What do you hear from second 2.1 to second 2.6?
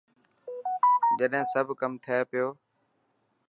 پيو.